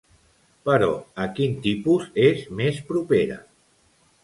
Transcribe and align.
Però 0.69 0.87
a 1.25 1.27
quin 1.41 1.53
tipus 1.67 2.09
és 2.31 2.43
més 2.63 2.83
propera? 2.91 3.41